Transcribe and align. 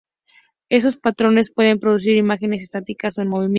Estos 0.69 0.97
patrones 0.97 1.51
pueden 1.53 1.79
producir 1.79 2.17
imágenes 2.17 2.63
estáticas 2.63 3.19
o 3.19 3.21
en 3.21 3.27
movimiento. 3.27 3.49